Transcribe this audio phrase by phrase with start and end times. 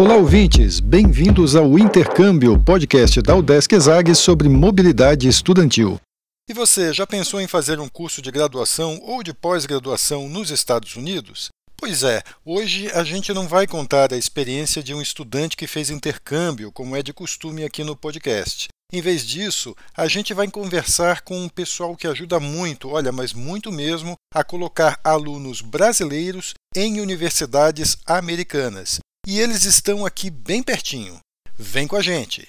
[0.00, 0.80] Olá, ouvintes!
[0.80, 6.00] Bem-vindos ao Intercâmbio, podcast da Udesc Exag sobre mobilidade estudantil.
[6.48, 10.96] E você já pensou em fazer um curso de graduação ou de pós-graduação nos Estados
[10.96, 11.50] Unidos?
[11.76, 15.90] Pois é, hoje a gente não vai contar a experiência de um estudante que fez
[15.90, 18.68] intercâmbio, como é de costume aqui no podcast.
[18.90, 23.34] Em vez disso, a gente vai conversar com um pessoal que ajuda muito, olha, mas
[23.34, 28.98] muito mesmo, a colocar alunos brasileiros em universidades americanas.
[29.26, 31.20] E eles estão aqui bem pertinho.
[31.58, 32.48] Vem com a gente!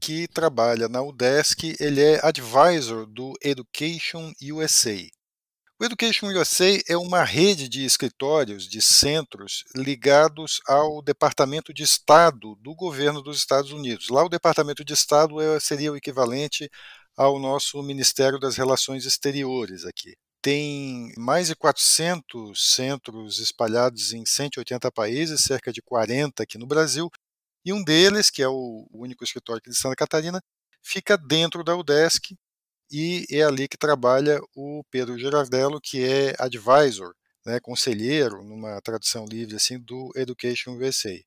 [0.00, 5.06] que trabalha na UDESC, ele é advisor do Education USA.
[5.78, 12.56] O Education USA é uma rede de escritórios, de centros ligados ao Departamento de Estado
[12.62, 14.08] do governo dos Estados Unidos.
[14.08, 16.70] Lá, o Departamento de Estado é, seria o equivalente
[17.14, 20.14] ao nosso Ministério das Relações Exteriores aqui.
[20.40, 27.10] Tem mais de 400 centros espalhados em 180 países, cerca de 40 aqui no Brasil,
[27.66, 30.40] e um deles, que é o único escritório aqui de Santa Catarina,
[30.80, 32.36] fica dentro da UDESC
[32.88, 37.12] e é ali que trabalha o Pedro Gerardello, que é advisor,
[37.44, 41.18] né, conselheiro, numa tradução livre assim, do Education USA.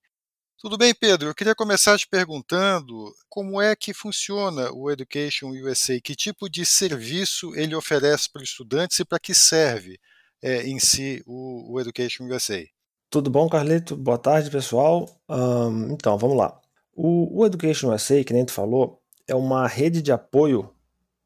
[0.57, 1.27] Tudo bem, Pedro?
[1.27, 6.65] Eu queria começar te perguntando como é que funciona o Education USA, que tipo de
[6.65, 9.99] serviço ele oferece para os estudantes e para que serve
[10.41, 12.65] é, em si o, o Education USA.
[13.11, 13.97] Tudo bom, Carlito?
[13.97, 15.09] Boa tarde, pessoal.
[15.28, 16.61] Um, então, vamos lá.
[16.95, 20.69] O, o Education USA, que nem tu falou, é uma rede de apoio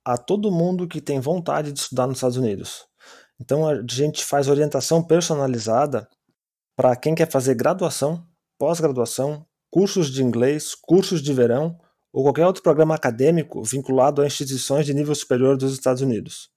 [0.06, 2.85] a todo mundo que tem vontade de estudar nos Estados Unidos.
[3.38, 6.08] Então, a gente faz orientação personalizada
[6.74, 8.25] para quem quer fazer graduação,
[8.58, 11.78] pós-graduação, cursos de inglês, cursos de verão
[12.13, 16.53] ou qualquer outro programa acadêmico vinculado a instituições de nível superior dos Estados Unidos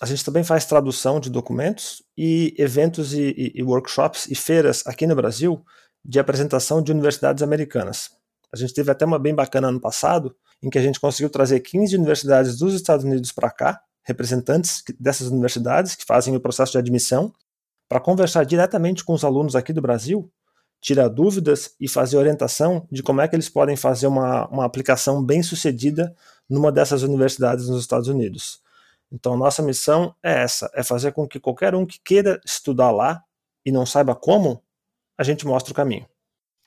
[0.00, 4.82] a gente também faz tradução de documentos e eventos e, e, e, workshops e feiras
[4.86, 5.64] aqui no Brasil
[6.04, 8.10] de apresentação de universidades americanas.
[8.52, 11.60] A gente teve até uma bem bacana ano passado, em que a gente conseguiu trazer
[11.60, 16.78] 15 universidades dos Estados Unidos para cá, representantes dessas universidades que fazem o processo de
[16.78, 17.32] admissão,
[17.88, 20.30] para conversar diretamente com os alunos aqui do Brasil,
[20.80, 25.22] tirar dúvidas e fazer orientação de como é que eles podem fazer uma, uma aplicação
[25.22, 26.14] bem sucedida
[26.48, 28.60] numa dessas universidades nos Estados Unidos.
[29.12, 33.22] Então, nossa missão é essa: é fazer com que qualquer um que queira estudar lá
[33.64, 34.62] e não saiba como,
[35.18, 36.08] a gente mostre o caminho.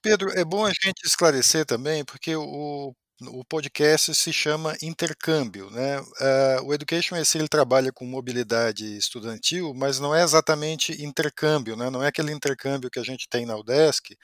[0.02, 5.70] Pedro, é bom a gente esclarecer também, porque o, o podcast se chama Intercâmbio.
[5.70, 6.00] Né?
[6.00, 11.90] Uh, o Education SC ele trabalha com mobilidade estudantil, mas não é exatamente intercâmbio, né?
[11.90, 14.18] não é aquele intercâmbio que a gente tem na UDESC,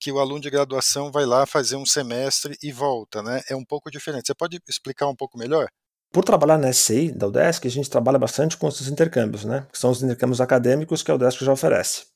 [0.00, 3.22] que o aluno de graduação vai lá fazer um semestre e volta.
[3.22, 3.42] Né?
[3.50, 4.26] É um pouco diferente.
[4.26, 5.68] Você pode explicar um pouco melhor?
[6.16, 9.66] Por trabalhar na SCI, da UDESC, a gente trabalha bastante com esses intercâmbios, né?
[9.70, 12.06] que são os intercâmbios acadêmicos que a UDESC já oferece.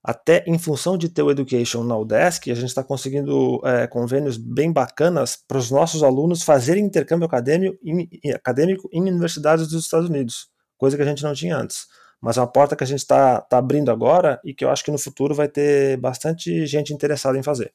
[0.00, 4.36] Até em função de ter o Education na UDESC, a gente está conseguindo é, convênios
[4.36, 10.08] bem bacanas para os nossos alunos fazerem intercâmbio acadêmico em, acadêmico em universidades dos Estados
[10.08, 10.46] Unidos,
[10.78, 11.86] coisa que a gente não tinha antes.
[12.20, 14.84] Mas é uma porta que a gente está tá abrindo agora e que eu acho
[14.84, 17.72] que no futuro vai ter bastante gente interessada em fazer.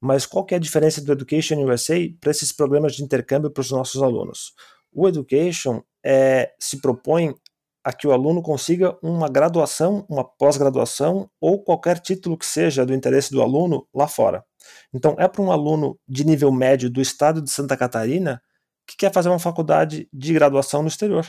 [0.00, 3.60] Mas qual que é a diferença do Education USA para esses programas de intercâmbio para
[3.60, 4.52] os nossos alunos?
[4.94, 7.34] O Education é, se propõe
[7.84, 12.94] a que o aluno consiga uma graduação, uma pós-graduação ou qualquer título que seja do
[12.94, 14.42] interesse do aluno lá fora.
[14.92, 18.40] Então, é para um aluno de nível médio do estado de Santa Catarina
[18.86, 21.26] que quer fazer uma faculdade de graduação no exterior.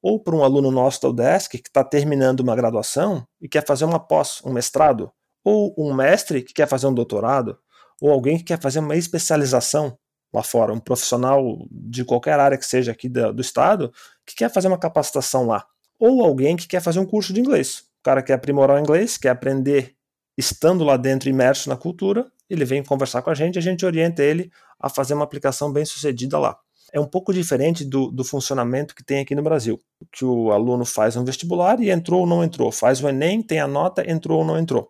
[0.00, 3.84] Ou para um aluno nosso da UDESC que está terminando uma graduação e quer fazer
[3.84, 5.10] uma pós, um mestrado.
[5.44, 7.58] Ou um mestre que quer fazer um doutorado.
[8.00, 9.98] Ou alguém que quer fazer uma especialização
[10.32, 13.92] lá fora, um profissional de qualquer área que seja aqui do, do estado,
[14.26, 15.64] que quer fazer uma capacitação lá.
[15.98, 17.84] Ou alguém que quer fazer um curso de inglês.
[18.00, 19.96] O cara quer aprimorar o inglês, quer aprender
[20.36, 24.22] estando lá dentro, imerso na cultura, ele vem conversar com a gente, a gente orienta
[24.22, 26.56] ele a fazer uma aplicação bem sucedida lá.
[26.92, 29.78] É um pouco diferente do, do funcionamento que tem aqui no Brasil,
[30.10, 33.60] que o aluno faz um vestibular e entrou ou não entrou, faz o Enem, tem
[33.60, 34.88] a nota, entrou ou não entrou.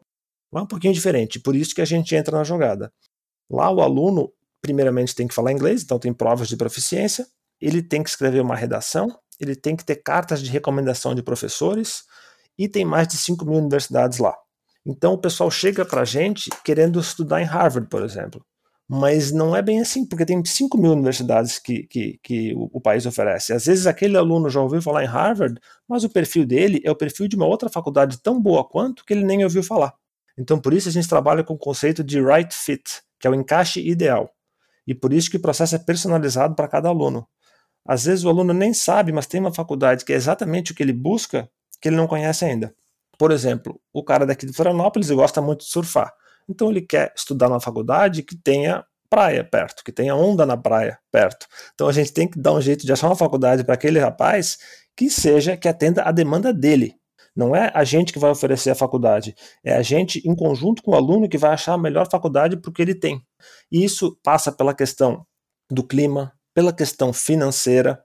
[0.52, 2.92] Lá é um pouquinho diferente, por isso que a gente entra na jogada.
[3.50, 7.26] Lá o aluno, primeiramente tem que falar inglês, então tem provas de proficiência,
[7.60, 9.08] ele tem que escrever uma redação,
[9.40, 12.02] ele tem que ter cartas de recomendação de professores
[12.58, 14.36] e tem mais de 5 mil universidades lá.
[14.84, 18.44] Então o pessoal chega para a gente querendo estudar em Harvard, por exemplo.
[18.90, 22.80] Mas não é bem assim, porque tem 5 mil universidades que, que, que o, o,
[22.80, 23.52] país oferece.
[23.52, 26.96] Às vezes aquele aluno já ouviu falar em Harvard, mas o perfil dele é o
[26.96, 29.92] perfil de uma outra faculdade tão boa quanto que ele nem ouviu falar.
[30.38, 33.34] Então por isso a gente trabalha com o conceito de right fit, que é o
[33.34, 34.32] encaixe ideal.
[34.88, 37.28] E por isso que o processo é personalizado para cada aluno.
[37.86, 40.82] Às vezes o aluno nem sabe, mas tem uma faculdade que é exatamente o que
[40.82, 41.46] ele busca,
[41.78, 42.74] que ele não conhece ainda.
[43.18, 46.10] Por exemplo, o cara daqui de Florianópolis gosta muito de surfar.
[46.48, 50.98] Então ele quer estudar numa faculdade que tenha praia perto, que tenha onda na praia
[51.12, 51.46] perto.
[51.74, 54.56] Então a gente tem que dar um jeito de achar uma faculdade para aquele rapaz
[54.96, 56.97] que seja que atenda a demanda dele.
[57.38, 59.32] Não é a gente que vai oferecer a faculdade,
[59.64, 62.68] é a gente em conjunto com o aluno que vai achar a melhor faculdade para
[62.68, 63.22] o que ele tem.
[63.70, 65.24] E isso passa pela questão
[65.70, 68.02] do clima, pela questão financeira,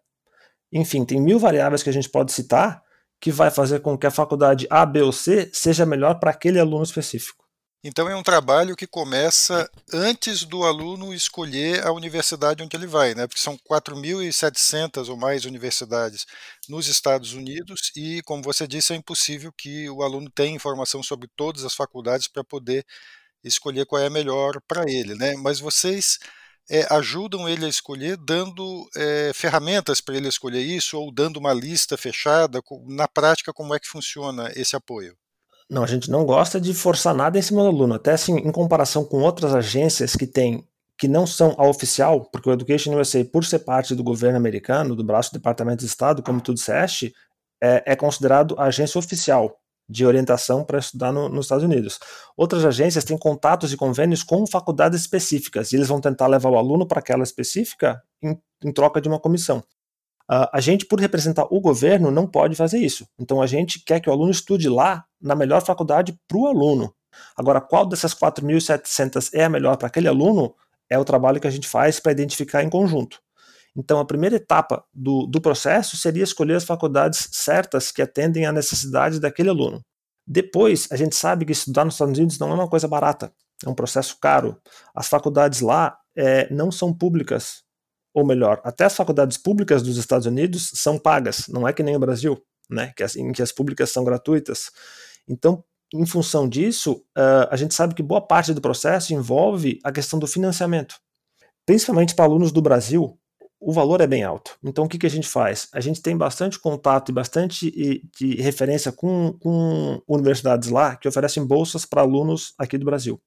[0.71, 2.83] enfim, tem mil variáveis que a gente pode citar
[3.19, 6.59] que vai fazer com que a faculdade A, B ou C seja melhor para aquele
[6.59, 7.42] aluno específico.
[7.85, 13.13] Então é um trabalho que começa antes do aluno escolher a universidade onde ele vai,
[13.13, 13.27] né?
[13.27, 16.25] Porque são 4.700 ou mais universidades
[16.69, 21.27] nos Estados Unidos e, como você disse, é impossível que o aluno tenha informação sobre
[21.35, 22.85] todas as faculdades para poder
[23.43, 25.35] escolher qual é a melhor para ele, né?
[25.35, 26.19] Mas vocês
[26.69, 31.53] é, ajudam ele a escolher, dando é, ferramentas para ele escolher isso ou dando uma
[31.53, 32.61] lista fechada.
[32.87, 35.17] Na prática, como é que funciona esse apoio?
[35.69, 37.93] Não, a gente não gosta de forçar nada em cima do aluno.
[37.93, 40.67] Até assim, em comparação com outras agências que tem
[40.97, 44.95] que não são a oficial, porque o Education USA, por ser parte do governo americano,
[44.95, 47.13] do braço do Departamento de Estado, como tu disseste,
[47.61, 49.57] é, é considerado a agência oficial
[49.89, 51.99] de orientação para estudar no, nos Estados Unidos.
[52.37, 56.57] Outras agências têm contatos e convênios com faculdades específicas, e eles vão tentar levar o
[56.57, 59.63] aluno para aquela específica em, em troca de uma comissão.
[60.31, 63.07] Uh, a gente, por representar o governo, não pode fazer isso.
[63.19, 66.93] Então a gente quer que o aluno estude lá na melhor faculdade para o aluno.
[67.37, 70.55] Agora, qual dessas 4.700 é a melhor para aquele aluno
[70.89, 73.19] é o trabalho que a gente faz para identificar em conjunto.
[73.75, 78.51] Então, a primeira etapa do, do processo seria escolher as faculdades certas que atendem à
[78.51, 79.81] necessidade daquele aluno.
[80.27, 83.33] Depois, a gente sabe que estudar nos Estados Unidos não é uma coisa barata,
[83.65, 84.57] é um processo caro.
[84.95, 87.62] As faculdades lá é, não são públicas,
[88.13, 91.95] ou melhor, até as faculdades públicas dos Estados Unidos são pagas, não é que nem
[91.95, 92.39] o Brasil,
[92.69, 94.69] né, que as, em que as públicas são gratuitas.
[95.27, 95.63] Então,
[95.93, 100.19] em função disso, uh, a gente sabe que boa parte do processo envolve a questão
[100.19, 100.95] do financiamento.
[101.65, 103.17] Principalmente para alunos do Brasil,
[103.59, 104.57] o valor é bem alto.
[104.63, 105.69] Então, o que, que a gente faz?
[105.71, 107.71] A gente tem bastante contato e bastante
[108.19, 113.21] de referência com, com universidades lá que oferecem bolsas para alunos aqui do Brasil.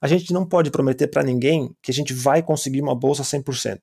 [0.00, 3.78] A gente não pode prometer para ninguém que a gente vai conseguir uma bolsa 100%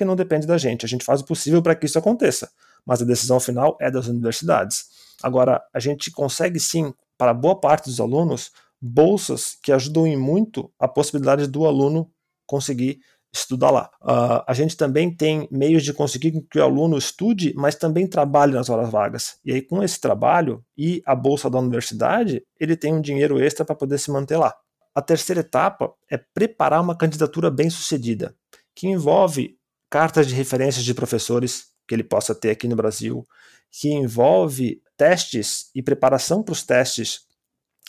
[0.00, 0.86] porque não depende da gente.
[0.86, 2.50] A gente faz o possível para que isso aconteça,
[2.86, 4.86] mas a decisão final é das universidadades.
[5.22, 8.50] Agora, a gente consegue sim, para boa parte dos alunos,
[8.80, 12.10] bolsas que ajudam em muito a possibilidade do aluno
[12.46, 13.00] conseguir
[13.30, 13.90] estudar lá.
[14.00, 18.54] Uh, a gente também tem meios de conseguir que o aluno estude, mas também trabalhe
[18.54, 19.36] nas horas vagas.
[19.44, 23.66] E aí, com esse trabalho e a bolsa da universidade, ele tem um dinheiro extra
[23.66, 24.54] para poder se manter lá.
[24.94, 28.34] A terceira etapa é preparar uma candidatura bem sucedida,
[28.74, 29.59] que envolve
[29.90, 33.26] cartas de referências de professores que ele possa ter aqui no Brasil,
[33.70, 37.22] que envolve testes e preparação para os testes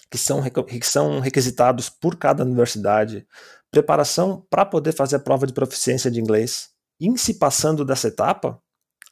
[0.10, 3.26] que são, que são requisitados por cada universidade,
[3.70, 6.70] preparação para poder fazer a prova de proficiência de inglês.
[7.00, 8.62] Em se passando dessa etapa,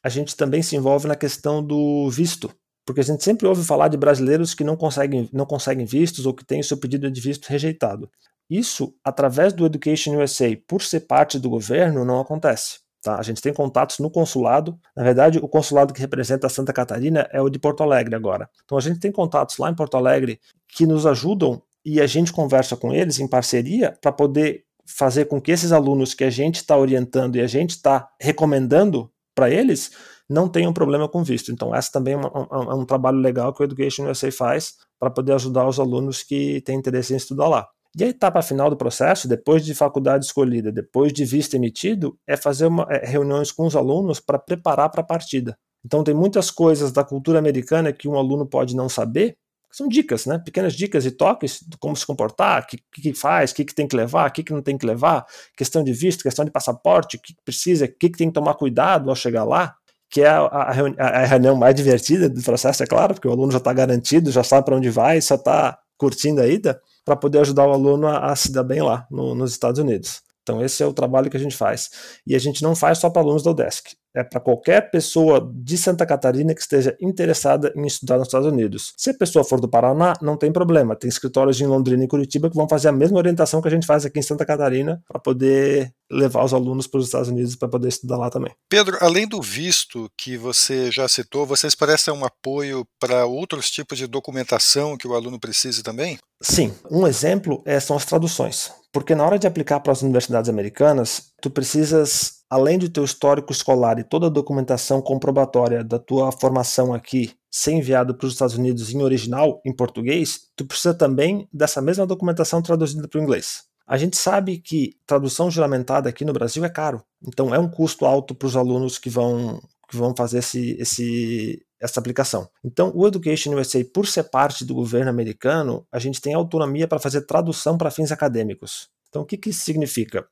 [0.02, 2.50] a gente também se envolve na questão do visto,
[2.84, 6.34] porque a gente sempre ouve falar de brasileiros que não conseguem, não conseguem vistos ou
[6.34, 8.10] que têm o seu pedido de visto rejeitado.
[8.48, 12.80] Isso, através do Education USA, por ser parte do governo, não acontece.
[13.02, 13.18] Tá?
[13.18, 14.78] A gente tem contatos no consulado.
[14.94, 18.48] Na verdade, o consulado que representa a Santa Catarina é o de Porto Alegre agora.
[18.64, 20.38] Então a gente tem contatos lá em Porto Alegre
[20.68, 25.40] que nos ajudam e a gente conversa com eles em parceria para poder fazer com
[25.40, 29.92] que esses alunos que a gente está orientando e a gente está recomendando para eles
[30.28, 31.50] não tenham problema com visto.
[31.50, 35.10] Então, essa também é um, um, um trabalho legal que o Education USA faz para
[35.10, 37.68] poder ajudar os alunos que têm interesse em estudar lá.
[37.98, 42.36] E a etapa final do processo, depois de faculdade escolhida, depois de visto emitido, é
[42.36, 45.58] fazer uma, é, reuniões com os alunos para preparar para a partida.
[45.84, 49.36] Então tem muitas coisas da cultura americana que um aluno pode não saber,
[49.72, 50.38] são dicas, né?
[50.38, 53.74] Pequenas dicas e toques de como se comportar, o que, que, faz, o que, que
[53.74, 55.24] tem que levar, o que, que não tem que levar,
[55.56, 58.34] questão de visto, questão de passaporte, o que, que precisa, o que, que tem que
[58.34, 59.74] tomar cuidado ao chegar lá,
[60.10, 63.58] que é a, a reunião mais divertida do processo, é claro, porque o aluno já
[63.58, 67.66] está garantido, já sabe para onde vai, só está curtindo a ida para poder ajudar
[67.66, 70.22] o aluno a, a, se dar bem lá no, nos Estados Unidos.
[70.42, 71.90] Então esse é o trabalho que a gente faz.
[72.26, 73.96] E a gente não faz só para alunos da UDESC.
[74.14, 78.92] É para qualquer pessoa de Santa Catarina que esteja interessada em estudar nos Estados Unidos.
[78.96, 80.96] Se a pessoa for do Paraná, não tem problema.
[80.96, 83.86] Tem escritórios em Londrina e Curitiba que vão fazer a mesma orientação que a gente
[83.86, 87.68] faz aqui em Santa Catarina para poder levar os alunos para os Estados Unidos para
[87.68, 88.52] poder estudar lá também.
[88.68, 93.96] Pedro, além do visto que você já citou, vocês prestam um apoio para outros tipos
[93.96, 96.18] de documentação que o aluno precise também?
[96.42, 96.74] Sim.
[96.90, 98.72] Um exemplo é, são as traduções.
[98.92, 103.52] Porque na hora de aplicar para as universidades americanas, tu precisas, além do teu histórico
[103.52, 108.56] escolar e toda a documentação comprobatória da tua formação aqui ser enviado para os Estados
[108.56, 113.64] Unidos em original, em português, tu precisa também dessa mesma documentação traduzida para o inglês.
[113.86, 118.04] A gente sabe que tradução juramentada aqui no Brasil é caro, então é um custo
[118.04, 122.48] alto para os alunos que vão, que vão fazer esse, esse, essa aplicação.
[122.64, 127.00] Então, o Education USA, por ser parte do governo americano, a gente tem autonomia para
[127.00, 128.88] fazer tradução para fins acadêmicos.
[129.08, 130.24] Então, o que, que isso significa?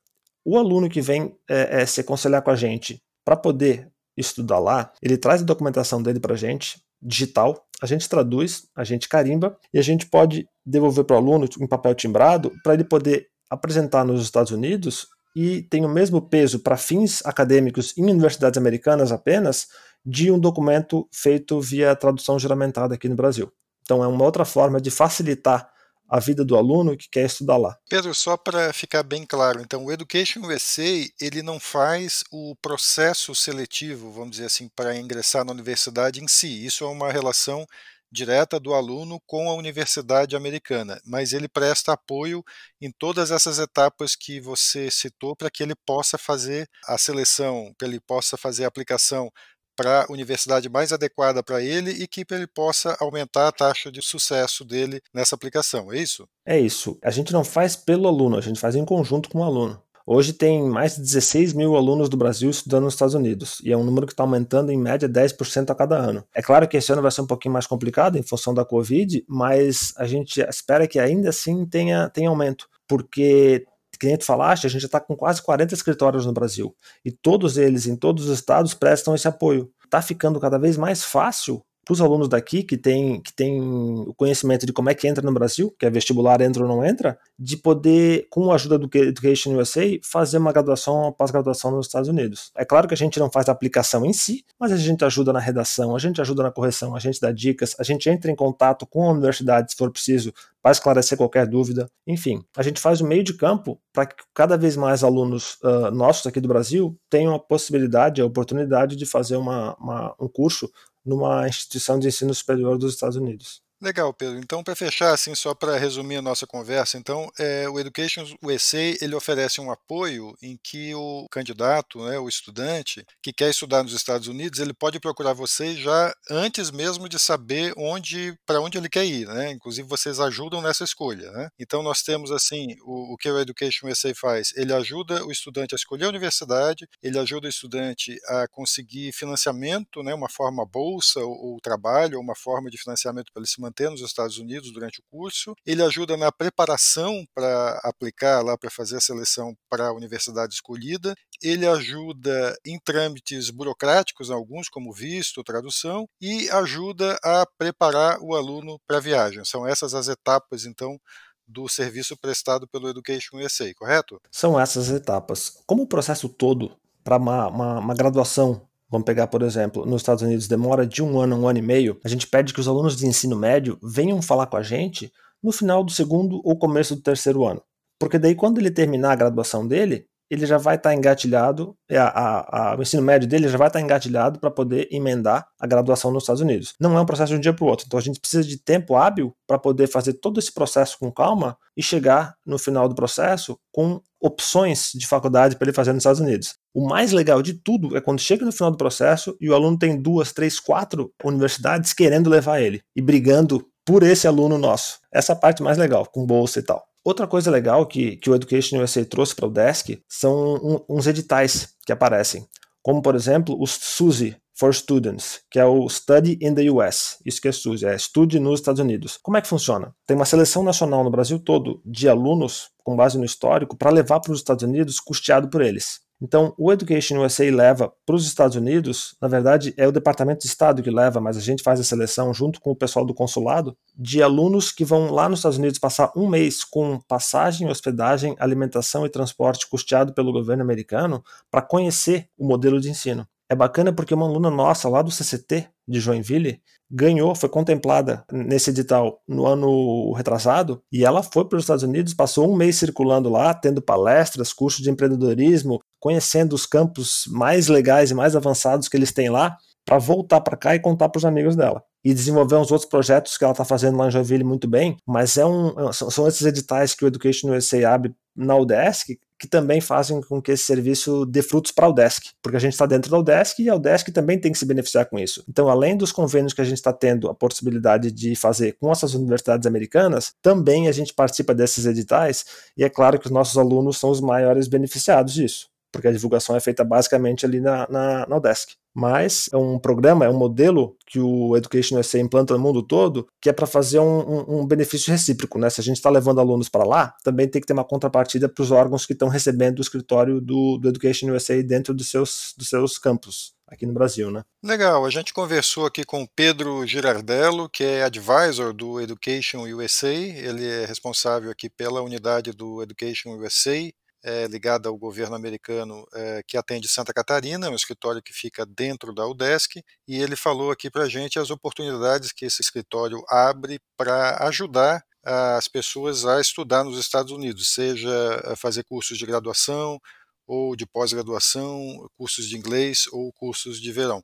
[0.51, 3.87] O aluno que vem é, é, se aconselhar com a gente para poder
[4.17, 8.83] estudar lá, ele traz a documentação dele para a gente, digital, a gente traduz, a
[8.83, 12.83] gente carimba e a gente pode devolver para o aluno em papel timbrado para ele
[12.83, 18.57] poder apresentar nos Estados Unidos e tem o mesmo peso para fins acadêmicos em universidades
[18.57, 19.67] americanas apenas
[20.03, 23.51] de um documento feito via tradução juramentada aqui no Brasil.
[23.83, 25.69] Então é uma outra forma de facilitar
[26.09, 27.77] a vida do aluno que quer estudar lá.
[27.87, 33.35] Pedro, só para ficar bem claro, então o Education USA ele não faz o processo
[33.35, 36.65] seletivo, vamos dizer assim, para ingressar na universidade em si.
[36.65, 37.65] Isso é uma relação
[38.11, 42.43] direta do aluno com a universidade americana, mas ele presta apoio
[42.81, 47.87] em todas essas etapas que você citou para que ele possa fazer a seleção, para
[47.87, 49.31] ele possa fazer a aplicação
[49.79, 54.01] para a universidade mais adequada para ele e que ele possa aumentar a taxa de
[54.01, 56.27] sucesso dele nessa aplicação, é isso?
[56.45, 56.99] É isso.
[57.01, 59.81] A gente não faz pelo aluno, a gente faz em conjunto com o aluno.
[60.05, 63.77] Hoje tem mais de 16 mil alunos do Brasil estudando nos Estados Unidos, e é
[63.77, 66.25] um número que está aumentando em média 10% a cada ano.
[66.35, 69.23] É claro que esse ano vai ser um pouquinho mais complicado em função da Covid,
[69.29, 73.65] mas a gente espera que ainda assim tenha, tenha aumento, porque
[73.99, 76.75] que nem tu falaste, a gente já está com quase 40 escritórios no Brasil.
[77.03, 79.69] E todos eles, em todos os estados, prestam esse apoio.
[79.83, 84.13] Está ficando cada vez mais fácil para os alunos daqui que têm que tem o
[84.13, 87.17] conhecimento de como é que entra no Brasil, que é vestibular entra ou não entra,
[87.37, 92.07] de poder, com a ajuda do Education USA, fazer uma graduação ou pós-graduação nos Estados
[92.07, 92.51] Unidos.
[92.55, 95.33] É claro que a gente não faz a aplicação em si, mas a gente ajuda
[95.33, 98.35] na redação, a gente ajuda na correção, a gente dá dicas, a gente entra em
[98.35, 100.31] contato com a universidade se for preciso
[100.61, 101.89] para esclarecer qualquer dúvida.
[102.05, 105.89] Enfim, a gente faz o meio de campo para que cada vez mais alunos uh,
[105.91, 110.69] nossos aqui do Brasil tenham a possibilidade, a oportunidade de fazer uma, uma, um curso
[111.05, 113.61] numa instituição de ensino superior dos Estados Unidos.
[113.81, 114.37] Legal, Pedro.
[114.39, 118.77] Então, para fechar, assim, só para resumir a nossa conversa, então, é, o Education USA
[118.99, 123.93] ele oferece um apoio em que o candidato, né, o estudante que quer estudar nos
[123.93, 128.89] Estados Unidos, ele pode procurar vocês já antes mesmo de saber onde, para onde ele
[128.89, 129.51] quer ir, né?
[129.51, 131.49] Inclusive vocês ajudam nessa escolha, né?
[131.57, 135.73] Então nós temos assim o, o que o Education USA faz, ele ajuda o estudante
[135.73, 141.21] a escolher a universidade, ele ajuda o estudante a conseguir financiamento, né, uma forma bolsa
[141.21, 144.37] ou, ou trabalho, ou uma forma de financiamento para ele se manter manter nos Estados
[144.37, 145.53] Unidos durante o curso.
[145.65, 151.13] Ele ajuda na preparação para aplicar lá para fazer a seleção para a universidade escolhida.
[151.41, 158.77] Ele ajuda em trâmites burocráticos, alguns como visto, tradução, e ajuda a preparar o aluno
[158.87, 159.45] para a viagem.
[159.45, 160.99] São essas as etapas, então,
[161.47, 164.19] do serviço prestado pelo Education USA, correto?
[164.31, 165.61] São essas etapas.
[165.65, 170.23] Como o processo todo para uma, uma, uma, graduação Vamos pegar, por exemplo, nos Estados
[170.23, 171.99] Unidos demora de um ano a um ano e meio.
[172.03, 175.11] A gente pede que os alunos de ensino médio venham falar com a gente
[175.43, 177.61] no final do segundo ou começo do terceiro ano.
[177.99, 181.97] Porque daí, quando ele terminar a graduação dele, ele já vai estar tá engatilhado, é,
[181.97, 185.47] a, a, a, o ensino médio dele já vai estar tá engatilhado para poder emendar
[185.59, 186.75] a graduação nos Estados Unidos.
[186.79, 188.57] Não é um processo de um dia para o outro, então a gente precisa de
[188.57, 192.93] tempo hábil para poder fazer todo esse processo com calma e chegar no final do
[192.93, 196.55] processo com opções de faculdade para ele fazer nos Estados Unidos.
[196.73, 199.77] O mais legal de tudo é quando chega no final do processo e o aluno
[199.77, 204.99] tem duas, três, quatro universidades querendo levar ele e brigando por esse aluno nosso.
[205.11, 206.83] Essa parte mais legal, com bolsa e tal.
[207.03, 211.07] Outra coisa legal que, que o Education USA trouxe para o Desk são um, uns
[211.07, 212.45] editais que aparecem,
[212.83, 217.17] como por exemplo o SUSI for Students, que é o Study in the US.
[217.25, 219.17] Isso que é SUSI, é Estude nos Estados Unidos.
[219.23, 219.95] Como é que funciona?
[220.05, 224.19] Tem uma seleção nacional no Brasil todo de alunos com base no histórico para levar
[224.19, 226.01] para os Estados Unidos custeado por eles.
[226.21, 230.47] Então, o Education USA leva para os Estados Unidos, na verdade, é o Departamento de
[230.47, 233.75] Estado que leva, mas a gente faz a seleção junto com o pessoal do consulado,
[233.95, 239.05] de alunos que vão lá nos Estados Unidos passar um mês com passagem, hospedagem, alimentação
[239.05, 243.25] e transporte custeado pelo governo americano para conhecer o modelo de ensino.
[243.49, 248.71] é bacana porque uma aluna nossa lá do CCT de Joinville ganhou, foi contemplada nesse
[248.71, 253.29] edital no ano retrasado e ela foi para os Estados Unidos, passou um mês circulando
[253.29, 258.97] lá, tendo palestras, cursos de empreendedorismo, conhecendo os campos mais legais e mais avançados que
[258.97, 261.83] eles têm lá, para voltar para cá e contar para os amigos dela.
[262.03, 265.37] E desenvolver uns outros projetos que ela está fazendo lá em Joinville muito bem, mas
[265.37, 270.19] é um, são esses editais que o Education USA abre na UDESC que também fazem
[270.21, 273.17] com que esse serviço dê frutos para a UDESC, porque a gente está dentro da
[273.17, 275.43] UDESC e a UDESC também tem que se beneficiar com isso.
[275.47, 279.13] Então, além dos convênios que a gente está tendo a possibilidade de fazer com essas
[279.13, 283.97] universidades americanas, também a gente participa desses editais e é claro que os nossos alunos
[283.97, 288.37] são os maiores beneficiados disso porque a divulgação é feita basicamente ali na, na, na
[288.37, 288.75] UDESC.
[288.93, 293.27] Mas é um programa, é um modelo que o Education USA implanta no mundo todo,
[293.41, 295.59] que é para fazer um, um, um, benefício recíproco.
[295.59, 295.69] Né?
[295.69, 298.61] Se a gente está levando alunos para lá, também tem que ter uma contrapartida para
[298.61, 302.67] os órgãos que estão recebendo o escritório do, do Education USA dentro dos seus, dos
[302.67, 304.43] seus campos aqui no Brasil, né?
[304.63, 310.67] Legal, a gente conversou aqui com Pedro Girardello, que é advisor do Education USA, ele
[310.67, 313.91] é responsável aqui pela unidade do Education USA
[314.23, 319.13] é, ligada ao governo americano é, que atende Santa Catarina, um escritório que fica dentro
[319.13, 323.79] da UDESC, e ele falou aqui para a gente as oportunidades que esse escritório abre
[323.97, 328.09] para ajudar as pessoas a estudar nos Estados Unidos, seja
[328.55, 329.99] fazer cursos de graduação
[330.47, 334.23] ou de pós-graduação, cursos de inglês ou cursos de verão.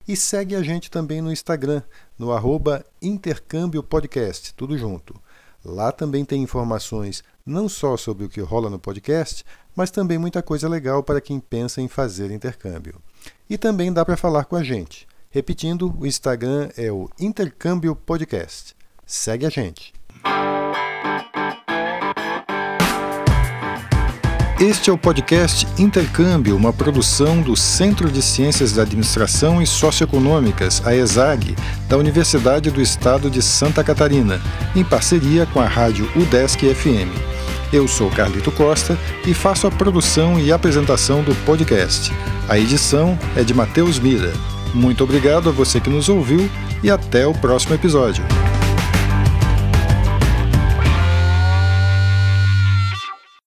[0.09, 1.83] E segue a gente também no Instagram,
[2.19, 5.15] no arroba Intercâmbio Podcast, tudo junto.
[5.63, 9.45] Lá também tem informações não só sobre o que rola no podcast,
[9.77, 12.95] mas também muita coisa legal para quem pensa em fazer intercâmbio.
[13.51, 15.07] E também dá para falar com a gente.
[15.31, 18.75] Repetindo, o Instagram é o Intercâmbio Podcast.
[19.05, 19.98] Segue a gente.
[24.61, 30.85] Este é o podcast Intercâmbio, uma produção do Centro de Ciências da Administração e Socioeconômicas,
[30.85, 31.55] a ESAG,
[31.89, 34.41] da Universidade do Estado de Santa Catarina,
[34.75, 37.09] em parceria com a rádio UDESC FM.
[37.73, 42.13] Eu sou Carlito Costa e faço a produção e apresentação do podcast.
[42.49, 44.33] A edição é de Matheus Mira.
[44.75, 46.51] Muito obrigado a você que nos ouviu
[46.83, 48.25] e até o próximo episódio.